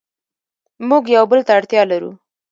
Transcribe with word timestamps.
موږ 0.89 1.03
یو 1.15 1.23
بل 1.31 1.39
ته 1.47 1.51
اړتیا 1.57 1.81
لرو. 1.91 2.11